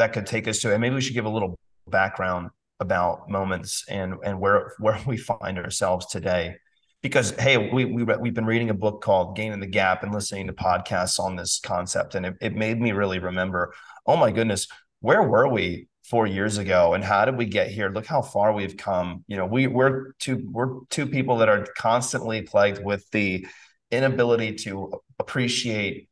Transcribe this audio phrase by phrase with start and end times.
[0.00, 2.50] that could take us to, and maybe we should give a little background
[2.80, 6.56] about moments and and where where we find ourselves today.
[7.02, 10.48] Because hey we, we we've been reading a book called gaining the gap and listening
[10.48, 13.72] to podcasts on this concept and it, it made me really remember
[14.06, 14.68] oh my goodness
[15.00, 17.88] where were we four years ago and how did we get here?
[17.88, 19.24] Look how far we've come.
[19.28, 23.46] You know we we're two we're two people that are constantly plagued with the
[23.90, 26.08] inability to appreciate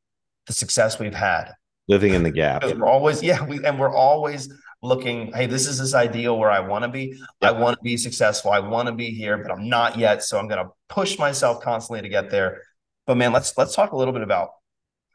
[0.46, 1.52] the success we've had
[1.89, 2.64] living in the gap.
[2.64, 6.61] We're always yeah we, and we're always looking hey this is this ideal where i
[6.61, 7.18] want to be.
[7.43, 7.54] Yep.
[7.54, 8.53] i want to be successful.
[8.53, 10.22] I want to be here but i'm not yet.
[10.22, 12.63] So i'm going to push myself constantly to get there.
[13.07, 14.50] But man let's let's talk a little bit about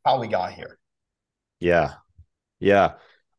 [0.03, 0.77] how we got here.
[1.59, 1.93] Yeah.
[2.59, 2.93] Yeah.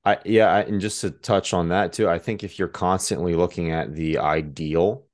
[0.05, 3.71] I yeah, and just to touch on that too, I think if you're constantly looking
[3.71, 5.07] at the ideal,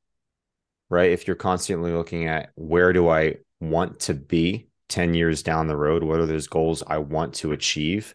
[0.89, 1.13] right?
[1.13, 5.77] If you're constantly looking at where do I want to be 10 years down the
[5.77, 8.15] road, what are those goals I want to achieve?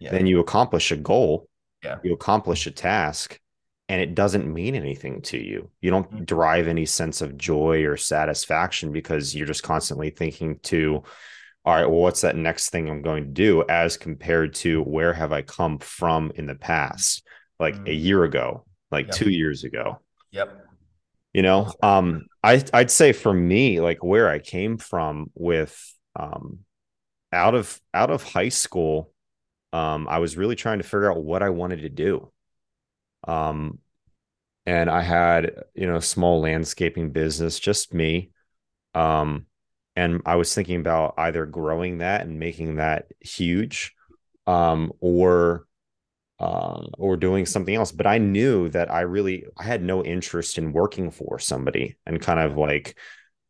[0.00, 0.10] Yeah.
[0.10, 1.48] Then you accomplish a goal.
[1.84, 1.98] Yeah.
[2.02, 3.38] You accomplish a task
[3.88, 5.70] and it doesn't mean anything to you.
[5.80, 6.24] You don't mm-hmm.
[6.24, 11.02] derive any sense of joy or satisfaction because you're just constantly thinking to
[11.64, 15.12] all right, well, what's that next thing I'm going to do as compared to where
[15.12, 17.24] have I come from in the past,
[17.60, 17.86] like mm-hmm.
[17.86, 19.14] a year ago, like yep.
[19.14, 20.00] two years ago?
[20.32, 20.66] Yep.
[21.32, 25.80] You know, um, I I'd say for me, like where I came from with
[26.16, 26.60] um
[27.32, 29.12] out of out of high school,
[29.72, 32.30] um, I was really trying to figure out what I wanted to do.
[33.26, 33.78] Um,
[34.66, 38.30] and I had, you know, a small landscaping business, just me.
[38.94, 39.46] Um,
[39.96, 43.94] and I was thinking about either growing that and making that huge,
[44.46, 45.66] um, or
[46.38, 47.92] uh, or doing something else.
[47.92, 52.20] But I knew that I really I had no interest in working for somebody and
[52.20, 52.96] kind of like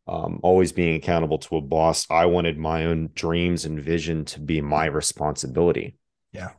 [0.09, 2.07] um, always being accountable to a boss.
[2.11, 5.97] I wanted my own dreams and vision to be my responsibility.
[6.33, 6.51] Yeah.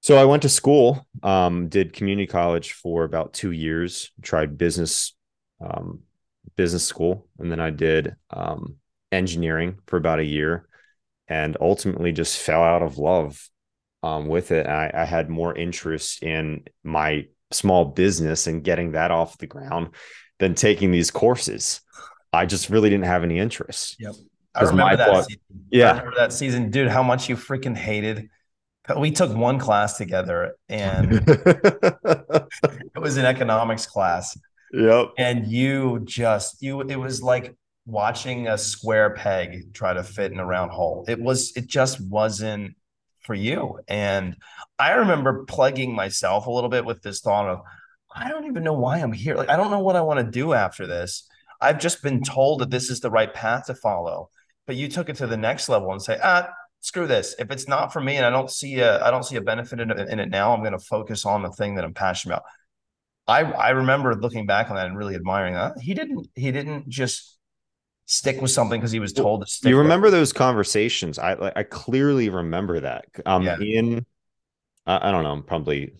[0.00, 5.14] So I went to school, um, did community college for about two years, tried business
[5.60, 6.00] um,
[6.56, 8.76] business school, and then I did um,
[9.12, 10.68] engineering for about a year
[11.28, 13.48] and ultimately just fell out of love
[14.02, 14.66] um, with it.
[14.66, 19.94] I, I, had more interest in my small business and getting that off the ground
[20.38, 21.80] than taking these courses.
[22.34, 23.96] I just really didn't have any interest.
[23.98, 24.14] Yep.
[24.54, 25.08] I remember that.
[25.08, 25.40] Thought, season.
[25.70, 25.86] Yeah.
[25.86, 28.28] I remember that season, dude, how much you freaking hated.
[28.98, 34.38] We took one class together and it was an economics class.
[34.72, 35.12] Yep.
[35.16, 37.56] And you just, you, it was like
[37.86, 41.04] watching a square peg try to fit in a round hole.
[41.08, 42.76] It was it just wasn't
[43.20, 43.80] for you.
[43.88, 44.36] And
[44.78, 47.62] I remember plugging myself a little bit with this thought of
[48.14, 49.34] I don't even know why I'm here.
[49.34, 51.28] Like I don't know what I want to do after this.
[51.64, 54.30] I've just been told that this is the right path to follow.
[54.66, 56.48] But you took it to the next level and say, ah,
[56.80, 57.34] screw this.
[57.38, 59.80] If it's not for me and I don't see a I don't see a benefit
[59.80, 62.34] in it, in it now, I'm going to focus on the thing that I'm passionate
[62.34, 62.44] about.
[63.26, 65.72] I I remember looking back on that and really admiring that.
[65.80, 67.38] He didn't he didn't just
[68.06, 69.70] stick with something because he was told to stick.
[69.70, 71.18] You remember those conversations?
[71.18, 73.06] I I clearly remember that.
[73.24, 73.58] Um, yeah.
[73.58, 74.06] in
[74.86, 75.94] I, I don't know, probably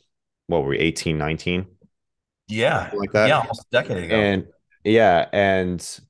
[0.46, 1.66] what were we 18, 19?
[2.48, 3.28] Yeah, like that.
[3.28, 4.14] Yeah, almost a decade ago.
[4.14, 4.46] And
[4.84, 6.00] yeah, and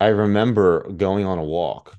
[0.00, 1.96] I remember going on a walk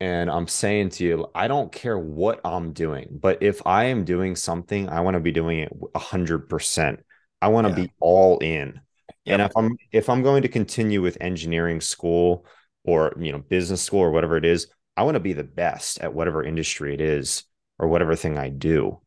[0.00, 4.04] and I'm saying to you, I don't care what I'm doing, but if I am
[4.04, 6.98] doing something, I want to be doing it 100%.
[7.40, 7.86] I want to yeah.
[7.86, 8.80] be all in.
[9.24, 9.32] Yep.
[9.32, 12.44] And if I'm if I'm going to continue with engineering school
[12.84, 16.00] or you know business school or whatever it is, I want to be the best
[16.00, 17.44] at whatever industry it is
[17.78, 19.00] or whatever thing I do.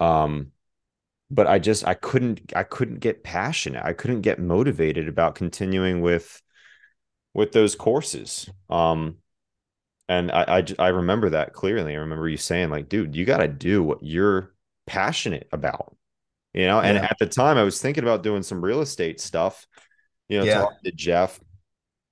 [0.00, 0.52] Um
[1.30, 3.84] but I just I couldn't I couldn't get passionate.
[3.84, 6.42] I couldn't get motivated about continuing with
[7.32, 8.48] with those courses.
[8.68, 9.16] Um
[10.08, 11.94] and I, I I remember that clearly.
[11.94, 14.54] I remember you saying like, dude, you got to do what you're
[14.86, 15.96] passionate about
[16.52, 17.04] you know and yeah.
[17.04, 19.66] at the time i was thinking about doing some real estate stuff
[20.28, 20.60] you know yeah.
[20.60, 21.40] talking to jeff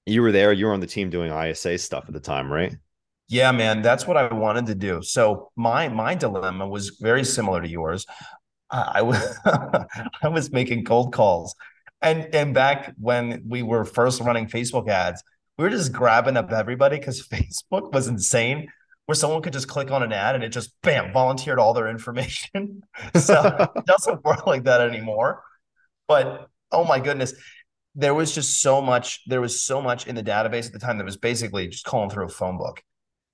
[0.04, 2.76] you were there you were on the team doing isa stuff at the time right
[3.28, 7.62] yeah man that's what i wanted to do so my my dilemma was very similar
[7.62, 8.04] to yours
[8.72, 9.38] i was
[10.22, 11.54] i was making cold calls
[12.00, 15.22] and and back when we were first running facebook ads
[15.58, 18.68] we were just grabbing up everybody because facebook was insane
[19.06, 21.88] where someone could just click on an ad and it just bam volunteered all their
[21.88, 22.82] information.
[23.14, 25.42] so it doesn't work like that anymore.
[26.08, 27.34] But oh my goodness,
[27.94, 29.20] there was just so much.
[29.26, 32.10] There was so much in the database at the time that was basically just calling
[32.10, 32.82] through a phone book,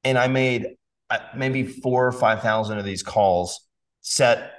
[0.05, 0.67] and I made
[1.11, 3.67] uh, maybe four or five thousand of these calls,
[4.01, 4.55] set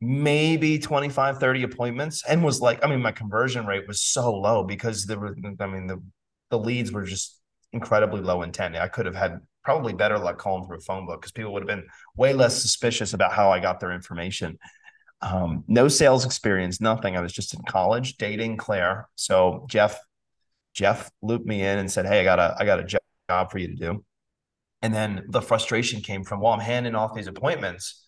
[0.00, 4.62] maybe 25 30 appointments and was like i mean my conversion rate was so low
[4.62, 6.02] because there were i mean the
[6.50, 7.40] the leads were just
[7.72, 11.20] incredibly low intent i could have had probably better luck calling through a phone book
[11.20, 11.84] because people would have been
[12.16, 14.60] way less suspicious about how I got their information.
[15.22, 17.16] Um, no sales experience, nothing.
[17.16, 19.08] I was just in college dating Claire.
[19.16, 19.98] So Jeff,
[20.72, 23.58] Jeff looped me in and said, Hey, I got a, I got a job for
[23.58, 24.04] you to do.
[24.82, 28.05] And then the frustration came from, well, I'm handing off these appointments.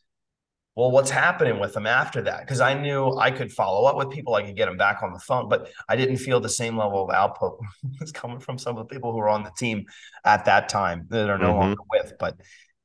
[0.78, 2.42] Well, what's happening with them after that?
[2.42, 5.12] Because I knew I could follow up with people, I could get them back on
[5.12, 7.58] the phone, but I didn't feel the same level of output
[8.00, 9.86] was coming from some of the people who were on the team
[10.24, 11.58] at that time that are no mm-hmm.
[11.58, 12.12] longer with.
[12.20, 12.36] But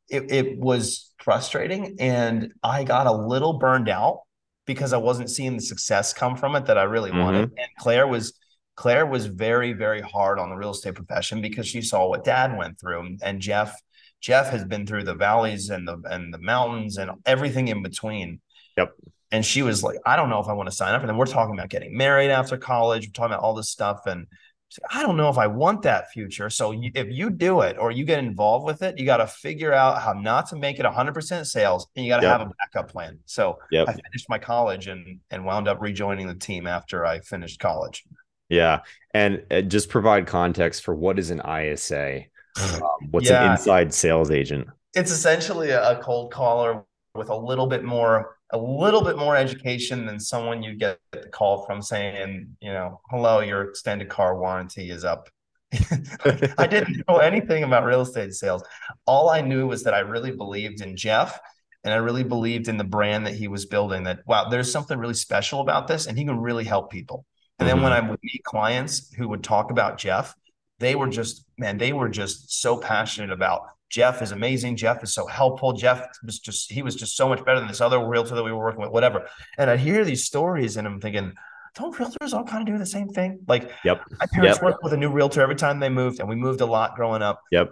[0.09, 4.21] it, it was frustrating and I got a little burned out
[4.65, 7.19] because I wasn't seeing the success come from it that I really mm-hmm.
[7.19, 7.51] wanted.
[7.59, 8.33] And Claire was
[8.75, 12.57] Claire was very, very hard on the real estate profession because she saw what dad
[12.57, 13.17] went through.
[13.21, 13.79] And Jeff,
[14.23, 18.39] Jeff has been through the valleys and the and the mountains and everything in between.
[18.77, 18.93] Yep.
[19.31, 21.01] And she was like, I don't know if I want to sign up.
[21.01, 23.07] And then we're talking about getting married after college.
[23.07, 24.05] We're talking about all this stuff.
[24.05, 24.27] And
[24.91, 26.49] I don't know if I want that future.
[26.49, 29.27] So you, if you do it or you get involved with it, you got to
[29.27, 32.39] figure out how not to make it 100% sales and you got to yep.
[32.39, 33.19] have a backup plan.
[33.25, 33.89] So yep.
[33.89, 38.03] I finished my college and and wound up rejoining the team after I finished college.
[38.49, 38.81] Yeah.
[39.13, 42.25] And uh, just provide context for what is an ISA?
[42.61, 43.45] Um, what's yeah.
[43.45, 44.67] an inside sales agent?
[44.93, 46.83] It's essentially a cold caller
[47.15, 51.27] with a little bit more a little bit more education than someone you get the
[51.29, 55.27] call from saying, you know, hello, your extended car warranty is up.
[56.59, 58.63] I didn't know anything about real estate sales.
[59.07, 61.39] All I knew was that I really believed in Jeff
[61.83, 64.99] and I really believed in the brand that he was building that wow, there's something
[64.99, 67.25] really special about this and he can really help people.
[67.57, 67.77] And mm-hmm.
[67.77, 68.05] then when mm-hmm.
[68.05, 70.35] I would meet clients who would talk about Jeff,
[70.79, 74.75] they were just, man, they were just so passionate about Jeff is amazing.
[74.75, 75.73] Jeff is so helpful.
[75.73, 78.51] Jeff was just, he was just so much better than this other realtor that we
[78.51, 79.27] were working with, whatever.
[79.57, 81.33] And I'd hear these stories and I'm thinking,
[81.75, 83.39] don't realtors all kind of do the same thing?
[83.47, 84.03] Like, yep.
[84.19, 84.63] My parents yep.
[84.63, 87.23] worked with a new realtor every time they moved, and we moved a lot growing
[87.23, 87.41] up.
[87.51, 87.71] Yep.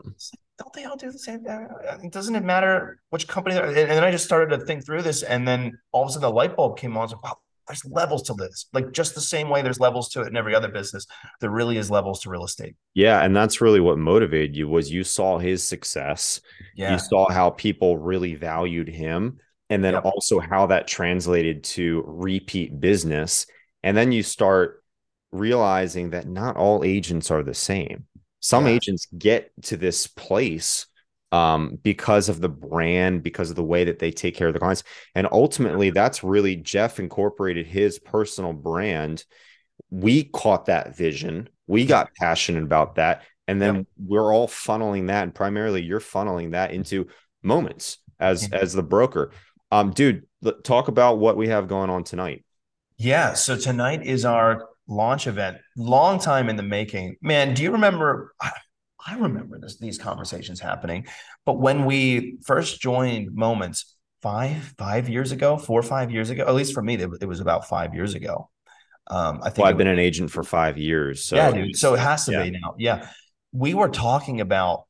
[0.58, 1.68] Don't they all do the same thing?
[2.10, 3.58] Doesn't it matter which company?
[3.58, 6.24] And then I just started to think through this, and then all of a sudden
[6.24, 7.02] the light bulb came on.
[7.02, 7.38] I was like, wow,
[7.72, 8.68] there's levels to this.
[8.74, 11.08] Like just the same way there's levels to it in every other business,
[11.40, 12.76] there really is levels to real estate.
[12.94, 16.42] Yeah, and that's really what motivated you was you saw his success.
[16.76, 16.94] Yeah.
[16.94, 19.40] You saw how people really valued him
[19.70, 20.04] and then yep.
[20.04, 23.48] also how that translated to repeat business.
[23.84, 24.84] And then you start
[25.32, 28.06] realizing that not all agents are the same.
[28.42, 28.74] Some yeah.
[28.74, 30.88] agents get to this place
[31.32, 34.60] um, because of the brand, because of the way that they take care of the
[34.60, 34.84] clients.
[35.16, 39.24] And ultimately, that's really Jeff incorporated his personal brand.
[39.90, 41.50] We caught that vision.
[41.68, 43.24] We got passionate about that.
[43.48, 43.86] And then yep.
[43.98, 45.24] we're all funneling that.
[45.24, 47.08] And primarily, you're funneling that into
[47.42, 48.54] moments as mm-hmm.
[48.54, 49.32] as the broker.
[49.72, 50.26] Um, dude,
[50.64, 52.44] talk about what we have going on tonight.
[52.98, 53.34] Yeah.
[53.34, 55.58] So tonight is our launch event.
[55.76, 57.16] Long time in the making.
[57.22, 58.34] Man, do you remember?
[59.06, 61.06] I remember this, these conversations happening.
[61.46, 66.46] But when we first joined Moments five, five years ago, four or five years ago,
[66.46, 68.50] at least for me, it was about five years ago.
[69.08, 71.26] Um, I think well, I've been an agent for five years.
[71.26, 71.76] So yeah, dude.
[71.76, 72.44] So it has to yeah.
[72.44, 72.76] be now.
[72.78, 73.10] Yeah.
[73.52, 74.86] We were talking about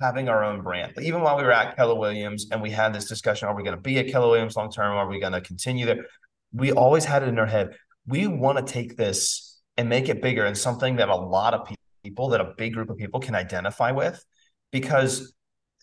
[0.00, 0.92] having our own brand.
[1.00, 3.76] Even while we were at Keller Williams and we had this discussion, are we going
[3.76, 4.96] to be at Keller Williams long term?
[4.96, 6.06] Are we going to continue there?
[6.52, 7.76] We always had it in our head.
[8.06, 11.68] We want to take this and make it bigger and something that a lot of
[12.04, 14.22] people that a big group of people can identify with
[14.70, 15.34] because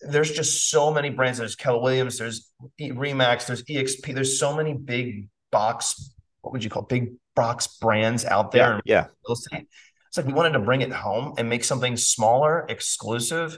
[0.01, 1.39] there's just so many brands.
[1.39, 6.69] There's Keller Williams, there's Remax, there's EXP, there's so many big box, what would you
[6.69, 6.89] call it?
[6.89, 8.79] big box brands out there.
[8.85, 9.07] Yeah.
[9.27, 9.61] yeah.
[10.07, 13.57] It's like we wanted to bring it home and make something smaller, exclusive,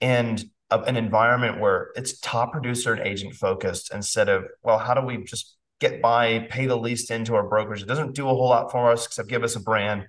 [0.00, 4.94] and a, an environment where it's top producer and agent focused instead of, well, how
[4.94, 7.82] do we just get by, pay the least into our brokerage?
[7.82, 10.06] It doesn't do a whole lot for us except give us a brand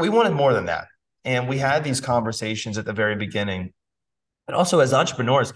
[0.00, 0.86] we wanted more than that.
[1.24, 3.72] And we had these conversations at the very beginning.
[4.48, 5.52] And also, as entrepreneurs,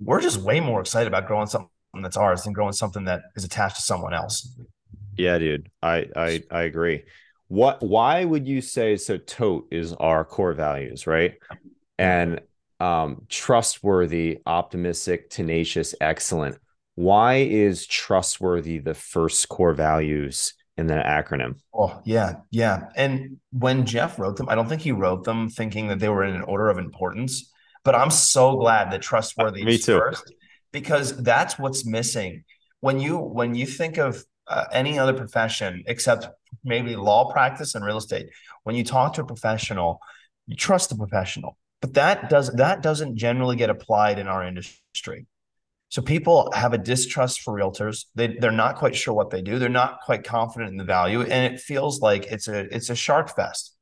[0.00, 1.70] we're just way more excited about growing something
[2.02, 4.54] that's ours than growing something that is attached to someone else.
[5.16, 5.70] Yeah, dude.
[5.82, 7.04] I I I agree.
[7.48, 11.34] What why would you say so tote is our core values, right?
[11.98, 12.40] And
[12.80, 16.58] um trustworthy, optimistic, tenacious, excellent.
[16.96, 21.56] Why is trustworthy the first core values in that acronym.
[21.72, 22.36] Oh, yeah.
[22.50, 22.88] Yeah.
[22.96, 26.24] And when Jeff wrote them, I don't think he wrote them thinking that they were
[26.24, 27.50] in an order of importance,
[27.84, 29.98] but I'm so glad that trustworthy Me too.
[29.98, 30.32] first
[30.72, 32.44] because that's what's missing.
[32.80, 36.28] When you when you think of uh, any other profession except
[36.62, 38.28] maybe law practice and real estate,
[38.64, 40.00] when you talk to a professional,
[40.46, 41.56] you trust the professional.
[41.80, 45.26] But that does that doesn't generally get applied in our industry.
[45.88, 48.06] So people have a distrust for realtors.
[48.14, 49.58] They they're not quite sure what they do.
[49.58, 52.96] They're not quite confident in the value, and it feels like it's a it's a
[52.96, 53.74] shark fest.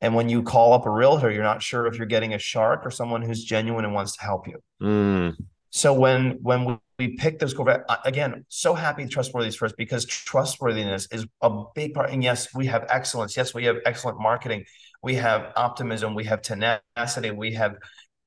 [0.00, 2.86] And when you call up a realtor, you're not sure if you're getting a shark
[2.86, 4.58] or someone who's genuine and wants to help you.
[4.82, 5.36] Mm.
[5.70, 11.08] So when when we, we pick those core again, so happy trustworthiness first because trustworthiness
[11.12, 12.10] is a big part.
[12.10, 13.36] And yes, we have excellence.
[13.36, 14.64] Yes, we have excellent marketing.
[15.02, 16.14] We have optimism.
[16.14, 17.30] We have tenacity.
[17.30, 17.76] We have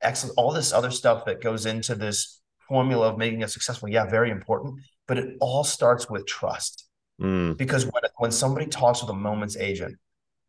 [0.01, 3.89] excellent all this other stuff that goes into this formula of making us successful.
[3.89, 4.79] Yeah, very important.
[5.07, 6.87] But it all starts with trust.
[7.21, 7.57] Mm.
[7.57, 9.97] Because when when somebody talks with a moments agent,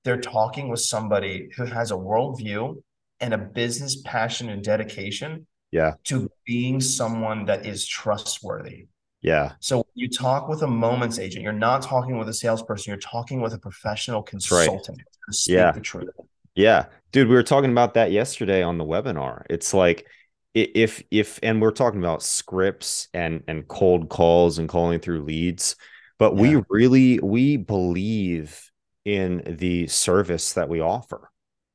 [0.04, 2.82] they're talking with somebody who has a worldview
[3.20, 8.86] and a business passion and dedication yeah to being someone that is trustworthy
[9.22, 12.98] yeah so you talk with a moments agent you're not talking with a salesperson you're
[13.00, 15.46] talking with a professional consultant right.
[15.48, 16.08] yeah the truth
[16.54, 20.06] yeah dude we were talking about that yesterday on the webinar it's like
[20.54, 25.76] if if and we're talking about scripts and and cold calls and calling through leads
[26.18, 26.42] but yeah.
[26.42, 28.70] we really we believe
[29.04, 31.30] in the service that we offer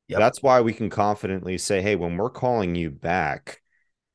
[0.08, 0.18] yep.
[0.18, 3.60] that's why we can confidently say hey when we're calling you back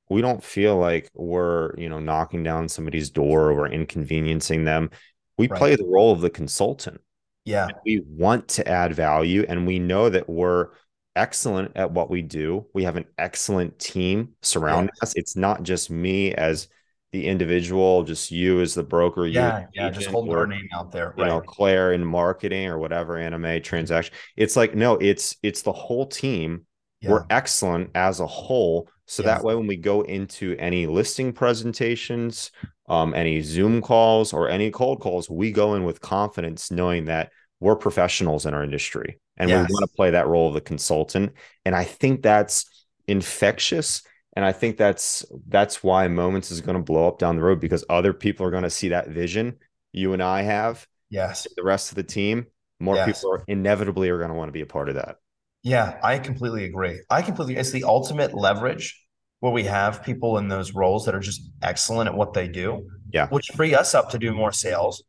[0.10, 4.89] we don't feel like we're you know knocking down somebody's door or inconveniencing them
[5.38, 5.57] we right.
[5.60, 7.00] play the role of the consultant
[7.45, 10.69] yeah we want to add value and we know that we're
[11.15, 15.03] excellent at what we do we have an excellent team surrounding yeah.
[15.03, 16.67] us it's not just me as
[17.12, 21.13] the individual just you as the broker yeah yeah just holding our name out there
[21.17, 21.29] you right.
[21.29, 26.05] know claire in marketing or whatever anime transaction it's like no it's it's the whole
[26.05, 26.65] team
[27.00, 27.12] yeah.
[27.12, 29.38] we're excellent as a whole so yes.
[29.38, 32.51] that way, when we go into any listing presentations,
[32.89, 37.31] um, any Zoom calls, or any cold calls, we go in with confidence, knowing that
[37.60, 39.68] we're professionals in our industry and yes.
[39.68, 41.34] we want to play that role of the consultant.
[41.65, 44.01] And I think that's infectious.
[44.36, 47.60] And I think that's that's why Moments is going to blow up down the road
[47.60, 49.58] because other people are going to see that vision
[49.96, 50.86] you and I have.
[51.10, 51.48] Yes.
[51.56, 52.48] The rest of the team,
[52.80, 53.06] more yes.
[53.08, 55.18] people are inevitably are going to want to be a part of that.
[55.63, 57.01] Yeah, I completely agree.
[57.10, 59.01] I completely, it's the ultimate leverage
[59.39, 62.88] where we have people in those roles that are just excellent at what they do.
[63.12, 63.27] Yeah.
[63.30, 65.04] Which free us up to do more sales.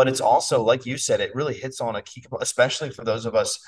[0.00, 3.26] But it's also, like you said, it really hits on a key, especially for those
[3.26, 3.60] of us,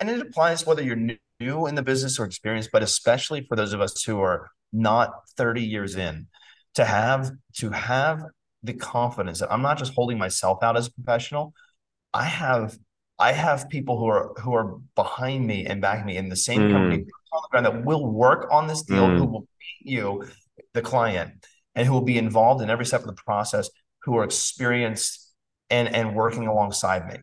[0.00, 0.96] and it applies whether you're
[1.38, 5.12] new in the business or experienced, but especially for those of us who are not
[5.36, 6.26] 30 years in,
[6.74, 8.24] to have to have
[8.64, 11.54] the confidence that I'm not just holding myself out as a professional.
[12.12, 12.76] I have
[13.20, 16.62] I have people who are who are behind me and back me in the same
[16.62, 16.72] mm.
[16.72, 19.18] company on the ground that will work on this deal, mm.
[19.18, 20.24] who will meet you,
[20.74, 23.70] the client, and who will be involved in every step of the process,
[24.02, 25.25] who are experienced
[25.70, 27.18] and and working alongside me.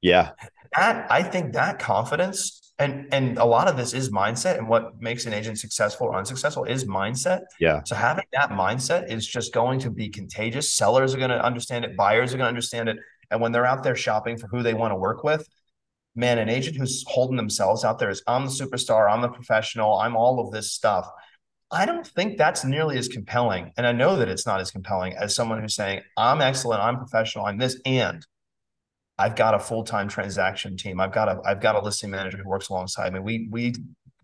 [0.00, 0.30] Yeah.
[0.76, 5.00] That I think that confidence and and a lot of this is mindset and what
[5.00, 7.42] makes an agent successful or unsuccessful is mindset.
[7.58, 7.82] Yeah.
[7.84, 10.74] So having that mindset is just going to be contagious.
[10.74, 12.98] Sellers are going to understand it, buyers are going to understand it
[13.30, 15.48] and when they're out there shopping for who they want to work with,
[16.14, 19.98] man, an agent who's holding themselves out there is I'm the superstar, I'm the professional,
[19.98, 21.08] I'm all of this stuff.
[21.70, 23.72] I don't think that's nearly as compelling.
[23.76, 26.96] And I know that it's not as compelling as someone who's saying, I'm excellent, I'm
[26.96, 28.24] professional, I'm this, and
[29.18, 31.00] I've got a full-time transaction team.
[31.00, 33.20] I've got a I've got a listing manager who works alongside me.
[33.20, 33.74] We we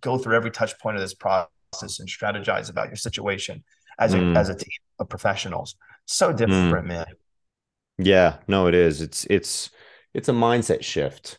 [0.00, 1.48] go through every touch point of this process
[1.98, 3.64] and strategize about your situation
[3.98, 4.36] as mm.
[4.36, 4.68] a as a team
[4.98, 5.76] of professionals.
[6.04, 6.86] So different, mm.
[6.86, 7.06] man.
[7.98, 9.00] Yeah, no, it is.
[9.00, 9.70] It's it's
[10.14, 11.38] it's a mindset shift.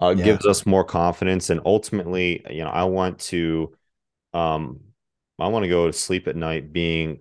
[0.00, 0.24] Uh, yeah.
[0.24, 3.72] gives us more confidence, and ultimately, you know, I want to,
[4.32, 4.80] um,
[5.38, 7.20] I want to go to sleep at night being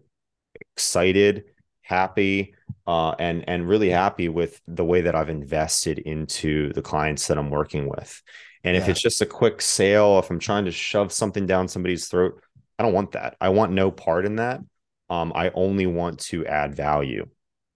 [0.75, 1.45] excited,
[1.81, 2.55] happy,
[2.85, 7.37] uh, and and really happy with the way that I've invested into the clients that
[7.37, 8.21] I'm working with.
[8.63, 8.81] And yeah.
[8.81, 12.41] if it's just a quick sale, if I'm trying to shove something down somebody's throat,
[12.79, 13.35] I don't want that.
[13.41, 14.61] I want no part in that.
[15.09, 17.27] Um, I only want to add value.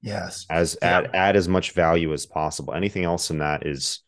[0.02, 0.46] Yes.
[0.50, 1.00] As yeah.
[1.00, 2.74] add add as much value as possible.
[2.74, 4.02] Anything else in that is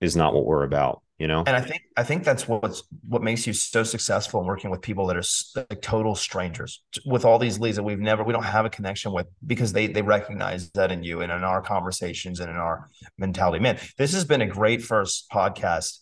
[0.00, 1.42] is not what we're about, you know?
[1.46, 4.80] And I think I think that's what's what makes you so successful in working with
[4.80, 8.44] people that are like total strangers with all these leads that we've never we don't
[8.44, 12.40] have a connection with because they they recognize that in you and in our conversations
[12.40, 13.60] and in our mentality.
[13.60, 15.98] Man, this has been a great first podcast.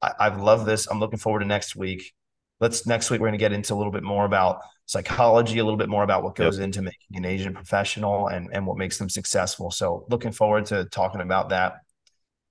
[0.00, 0.86] I, I've loved this.
[0.86, 2.12] I'm looking forward to next week.
[2.60, 5.64] Let's next week we're going to get into a little bit more about psychology, a
[5.64, 6.66] little bit more about what goes yep.
[6.66, 9.70] into making an agent professional and, and what makes them successful.
[9.70, 11.80] So looking forward to talking about that.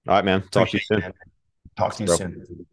[0.08, 0.42] All right, man.
[0.52, 1.14] Talk Appreciate to you soon.
[1.76, 2.66] Talk to you soon.